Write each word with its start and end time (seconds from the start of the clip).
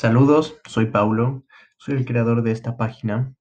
Saludos, 0.00 0.58
soy 0.64 0.86
Paulo, 0.86 1.44
soy 1.76 1.96
el 1.96 2.06
creador 2.06 2.40
de 2.40 2.52
esta 2.52 2.78
página. 2.78 3.34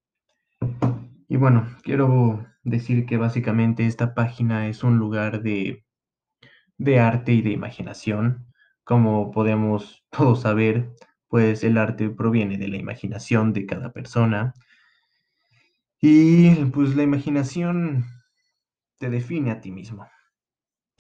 Y 1.30 1.38
bueno, 1.38 1.66
quiero 1.84 2.46
decir 2.64 3.06
que 3.06 3.16
básicamente 3.16 3.86
esta 3.86 4.14
página 4.14 4.68
es 4.68 4.84
un 4.84 4.98
lugar 4.98 5.42
de, 5.42 5.86
de 6.78 7.00
arte 7.00 7.32
y 7.32 7.42
de 7.42 7.52
imaginación. 7.52 8.46
Como 8.84 9.32
podemos 9.32 10.06
todos 10.12 10.42
saber, 10.42 10.94
pues 11.30 11.64
el 11.64 11.78
arte 11.78 12.10
proviene 12.10 12.58
de 12.58 12.68
la 12.68 12.76
imaginación 12.76 13.54
de 13.54 13.66
cada 13.66 13.94
persona. 13.94 14.54
Y 16.02 16.66
pues 16.74 16.94
la 16.94 17.04
imaginación 17.04 18.04
te 18.98 19.10
define 19.10 19.52
a 19.52 19.62
ti 19.62 19.72
mismo. 19.72 20.10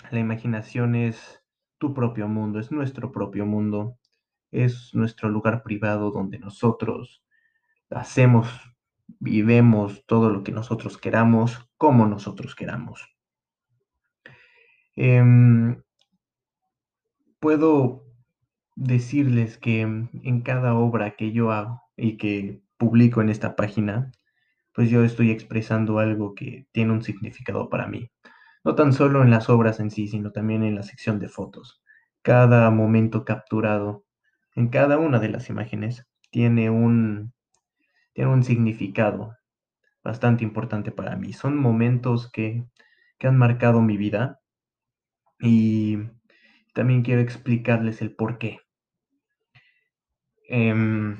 La 0.09 0.19
imaginación 0.19 0.95
es 0.95 1.43
tu 1.79 1.93
propio 1.93 2.29
mundo, 2.29 2.61
es 2.61 2.71
nuestro 2.71 3.11
propio 3.11 3.45
mundo 3.45 3.97
es 4.51 4.93
nuestro 4.93 5.29
lugar 5.29 5.63
privado 5.63 6.11
donde 6.11 6.39
nosotros 6.39 7.23
hacemos, 7.89 8.47
vivemos 9.19 10.05
todo 10.05 10.29
lo 10.29 10.43
que 10.43 10.51
nosotros 10.51 10.97
queramos, 10.97 11.69
como 11.77 12.05
nosotros 12.07 12.55
queramos. 12.55 13.15
Em, 14.95 15.81
puedo 17.39 18.05
decirles 18.75 19.57
que 19.57 19.81
en 19.81 20.41
cada 20.41 20.73
obra 20.75 21.15
que 21.15 21.31
yo 21.31 21.51
hago 21.51 21.81
y 21.97 22.17
que 22.17 22.61
publico 22.77 23.21
en 23.21 23.29
esta 23.29 23.55
página, 23.55 24.11
pues 24.73 24.89
yo 24.89 25.03
estoy 25.03 25.31
expresando 25.31 25.99
algo 25.99 26.35
que 26.35 26.67
tiene 26.71 26.93
un 26.93 27.03
significado 27.03 27.69
para 27.69 27.87
mí. 27.87 28.09
No 28.63 28.75
tan 28.75 28.93
solo 28.93 29.23
en 29.23 29.29
las 29.29 29.49
obras 29.49 29.79
en 29.79 29.91
sí, 29.91 30.07
sino 30.07 30.31
también 30.31 30.63
en 30.63 30.75
la 30.75 30.83
sección 30.83 31.19
de 31.19 31.29
fotos. 31.29 31.81
Cada 32.21 32.69
momento 32.71 33.25
capturado 33.25 34.05
en 34.55 34.69
cada 34.69 34.97
una 34.97 35.19
de 35.19 35.29
las 35.29 35.49
imágenes 35.49 36.07
tiene 36.31 36.69
un, 36.69 37.33
tiene 38.13 38.31
un 38.31 38.43
significado 38.43 39.37
bastante 40.03 40.43
importante 40.43 40.91
para 40.91 41.15
mí. 41.15 41.33
Son 41.33 41.57
momentos 41.57 42.31
que, 42.31 42.65
han 43.21 43.37
marcado 43.37 43.81
mi 43.81 43.97
vida 43.97 44.39
y 45.41 45.97
también 46.73 47.03
quiero 47.03 47.21
explicarles 47.21 48.01
el 48.01 48.15
por 48.15 48.37
qué. 48.37 48.59
Em, 50.47 51.17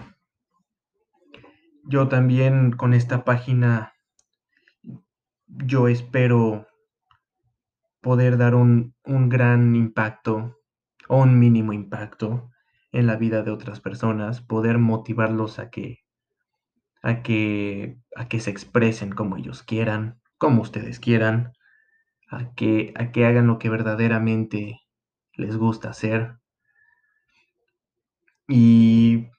yo 1.83 2.07
también 2.07 2.72
con 2.72 2.94
esta 2.94 3.25
página, 3.25 3.94
yo 5.47 5.89
espero 5.89 6.67
poder 8.00 8.38
dar 8.38 8.55
un, 8.55 8.95
un 9.03 9.27
gran 9.27 9.75
impacto 9.75 10.57
o 11.09 11.17
un 11.17 11.38
mínimo 11.38 11.73
impacto 11.73 12.50
en 12.91 13.07
la 13.07 13.15
vida 13.17 13.43
de 13.43 13.51
otras 13.51 13.79
personas, 13.81 14.41
poder 14.41 14.77
motivarlos 14.77 15.59
a 15.59 15.69
que, 15.69 15.99
a 17.01 17.21
que, 17.21 17.97
a 18.15 18.27
que 18.27 18.39
se 18.39 18.51
expresen 18.51 19.11
como 19.11 19.37
ellos 19.37 19.63
quieran, 19.63 20.19
como 20.37 20.61
ustedes 20.61 20.99
quieran, 20.99 21.53
a 22.29 22.53
que, 22.55 22.93
a 22.95 23.11
que 23.11 23.25
hagan 23.25 23.47
lo 23.47 23.59
que 23.59 23.69
verdaderamente 23.69 24.81
les 25.33 25.57
gusta 25.57 25.89
hacer. 25.89 26.37
Y, 28.47 29.29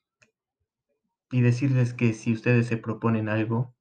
y 1.30 1.40
decirles 1.40 1.94
que 1.94 2.12
si 2.12 2.32
ustedes 2.32 2.66
se 2.66 2.76
proponen 2.76 3.28
algo, 3.28 3.74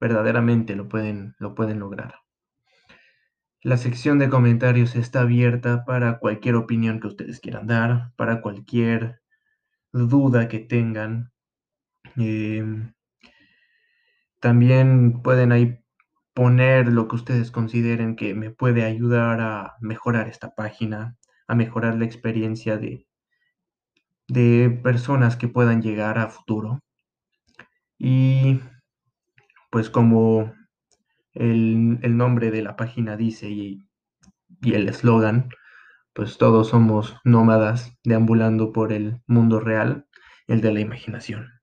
verdaderamente 0.00 0.76
lo 0.76 0.88
pueden, 0.88 1.34
lo 1.38 1.54
pueden 1.54 1.80
lograr. 1.80 2.21
La 3.64 3.76
sección 3.76 4.18
de 4.18 4.28
comentarios 4.28 4.96
está 4.96 5.20
abierta 5.20 5.84
para 5.84 6.18
cualquier 6.18 6.56
opinión 6.56 6.98
que 6.98 7.06
ustedes 7.06 7.38
quieran 7.38 7.68
dar, 7.68 8.12
para 8.16 8.40
cualquier 8.40 9.22
duda 9.92 10.48
que 10.48 10.58
tengan. 10.58 11.30
Em, 12.16 12.92
también 14.40 15.22
pueden 15.22 15.52
ahí 15.52 15.78
poner 16.34 16.88
lo 16.88 17.06
que 17.06 17.14
ustedes 17.14 17.52
consideren 17.52 18.16
que 18.16 18.34
me 18.34 18.50
puede 18.50 18.84
ayudar 18.84 19.40
a 19.40 19.76
mejorar 19.80 20.26
esta 20.28 20.56
página, 20.56 21.16
a 21.46 21.54
mejorar 21.54 21.94
la 21.96 22.04
experiencia 22.04 22.78
de, 22.78 23.06
de 24.26 24.70
personas 24.82 25.36
que 25.36 25.46
puedan 25.46 25.82
llegar 25.82 26.18
a 26.18 26.28
futuro. 26.28 26.80
Y 27.96 28.60
pues 29.70 29.88
como 29.88 30.52
el, 31.34 32.16
nombre 32.16 32.50
de 32.50 32.62
la 32.62 32.76
página 32.76 33.16
dice 33.16 33.48
y, 33.50 33.88
y 34.60 34.74
el 34.74 34.88
eslogan, 34.88 35.48
pues 36.12 36.38
todos 36.38 36.68
somos 36.68 37.16
nómadas 37.24 37.96
deambulando 38.04 38.72
por 38.72 38.92
el 38.92 39.20
mundo 39.26 39.60
real, 39.60 40.06
el 40.46 40.60
de 40.60 40.72
la 40.72 40.80
imaginación. 40.80 41.61